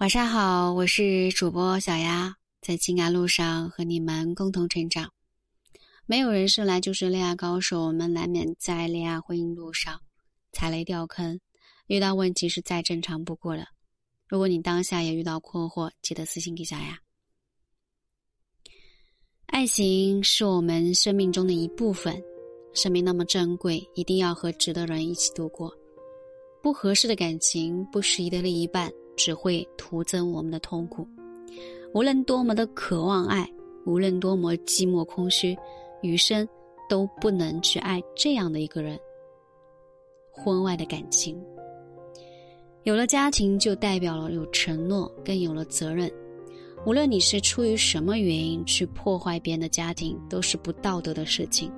[0.00, 5.12] 晚上好，我是主播小丫，在情感路上和你们共同成长。
[6.06, 10.00] 没有人生来就是恋爱高手，我们难免在恋爱婚姻路上
[10.52, 11.38] 踩雷掉坑，
[11.86, 13.66] 遇到问题是再正常不过了。
[14.26, 16.98] 如果你当下也遇到困惑，记得私信给小丫。
[19.48, 22.18] 爱情是我们生命中的一部分，
[22.72, 25.70] 生命那么珍贵，一定要和值得人一起度过。
[26.62, 28.90] 不合适的感情，不适宜的另一半。
[29.16, 31.06] 只会徒增我们的痛苦。
[31.92, 33.48] 无论多么的渴望爱，
[33.84, 35.56] 无论多么寂寞空虚，
[36.02, 36.48] 余生
[36.88, 38.98] 都不能去爱这样的一个人。
[40.30, 41.36] 婚外的感情，
[42.84, 46.10] 有了家庭就代表了有承诺，更有了责任。
[46.86, 51.70] 无论你是出于什么原因去破坏别人的家庭，都是不道德的事情。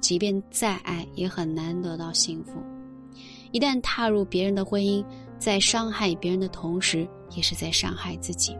[0.00, 2.54] 即便再爱，也很难得到幸福。
[3.52, 5.04] 一旦踏入别人的婚姻，
[5.40, 8.54] 在伤害别人的同时，也是在伤害自己。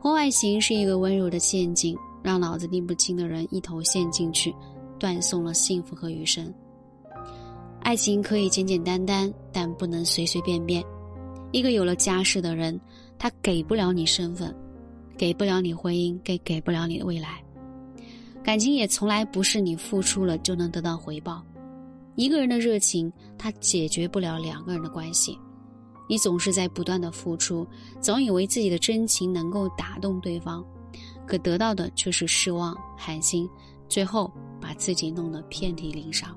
[0.00, 4.54] 婚外情是一个温柔的陷阱，让脑子拎不清的人一头陷进去，
[4.98, 6.52] 断送了幸福和余生。
[7.80, 10.82] 爱情可以简简单单，但不能随随便便。
[11.52, 12.80] 一个有了家室的人，
[13.18, 14.54] 他给不了你身份，
[15.18, 17.42] 给不了你婚姻，给给不了你的未来。
[18.42, 21.44] 感情也从来不是你付出了就能得到回报。
[22.14, 25.38] 一个人的热情，他解决不了两个人的关系。
[26.08, 27.66] 你总是在不断的付出，
[28.00, 30.64] 总以为自己的真情能够打动对方，
[31.26, 33.48] 可得到的却是失望、寒心，
[33.88, 36.36] 最后把自己弄得遍体鳞伤。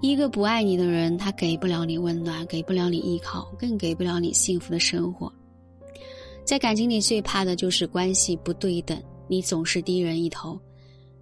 [0.00, 5.32] 一个不爱你的人，他给不了你温暖，给不了你依靠，更给不了你幸福的生活。
[6.44, 10.60] 在感情里，最怕的就是关系不对等，你总是低人一头，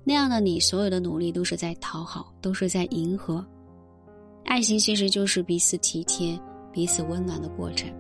[0.03, 3.47] 那样的你，所有的努力都是在讨好，都是在迎合。
[4.45, 6.39] 爱情其实就是彼此体贴、
[6.73, 7.91] 彼此温暖的过程。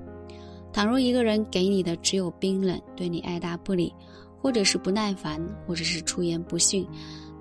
[0.72, 3.94] 倘若一个人给你的只有冰冷，对你爱答不理，
[4.40, 6.86] 或者是不耐烦，或者是出言不逊，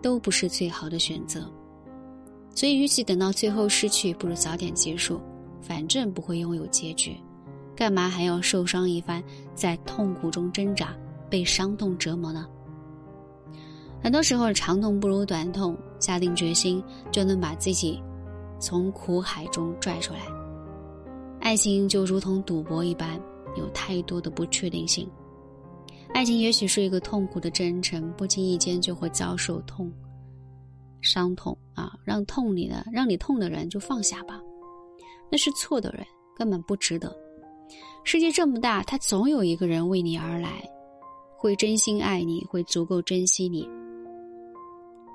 [0.01, 1.41] 都不是最好的选择。
[2.53, 5.19] 所以，与其等到最后失去，不如早点结束。
[5.61, 7.15] 反正不会拥有结局，
[7.75, 10.93] 干嘛还要受伤一番，在痛苦中挣扎，
[11.29, 12.47] 被伤痛折磨呢？
[14.01, 18.01] 很多时候，长痛不如短痛，下定决心就能把自己。
[18.61, 20.19] 从苦海中拽出来，
[21.39, 23.19] 爱情就如同赌博一般，
[23.57, 25.09] 有太多的不确定性。
[26.13, 29.91] 爱情也许是一个痛苦的真诚，不经意间就会遭受痛、
[31.01, 31.97] 伤痛啊！
[32.03, 34.39] 让痛你的、让你痛的人就放下吧，
[35.31, 36.05] 那是错的人，
[36.37, 37.11] 根本不值得。
[38.03, 40.61] 世界这么大，他总有一个人为你而来，
[41.35, 43.67] 会真心爱你，会足够珍惜你。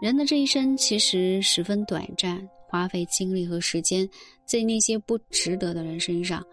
[0.02, 2.48] 人的这一生其实十分短暂。
[2.68, 4.08] 花费精力和时间
[4.44, 6.44] 在那些不值得的人身上，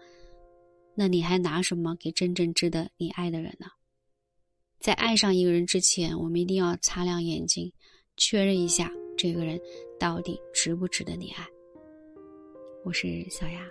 [0.94, 3.66] 那你还拿什么给真正值得你爱的人呢？
[4.78, 7.72] 在爱上一个人之前，我们一定要擦亮眼睛，
[8.16, 9.60] 确认一下这个人
[9.98, 11.46] 到底值不值得你爱。
[12.84, 13.66] 我是小雅。